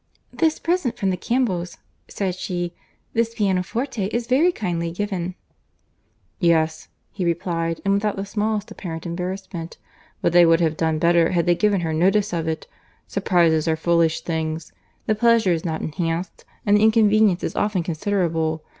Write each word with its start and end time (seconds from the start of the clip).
"This 0.33 0.57
present 0.57 0.97
from 0.97 1.11
the 1.11 1.15
Campbells," 1.15 1.77
said 2.07 2.33
she—"this 2.33 3.35
pianoforte 3.35 4.03
is 4.07 4.25
very 4.25 4.51
kindly 4.51 4.89
given." 4.89 5.35
"Yes," 6.39 6.87
he 7.11 7.23
replied, 7.23 7.81
and 7.85 7.93
without 7.93 8.15
the 8.15 8.25
smallest 8.25 8.71
apparent 8.71 9.05
embarrassment.—"But 9.05 10.33
they 10.33 10.43
would 10.43 10.59
have 10.59 10.75
done 10.75 10.97
better 10.97 11.33
had 11.33 11.45
they 11.45 11.53
given 11.53 11.81
her 11.81 11.93
notice 11.93 12.33
of 12.33 12.47
it. 12.47 12.65
Surprizes 13.07 13.67
are 13.67 13.75
foolish 13.75 14.21
things. 14.21 14.71
The 15.05 15.13
pleasure 15.13 15.53
is 15.53 15.63
not 15.65 15.81
enhanced, 15.81 16.45
and 16.65 16.77
the 16.77 16.81
inconvenience 16.83 17.43
is 17.43 17.55
often 17.55 17.83
considerable. 17.83 18.63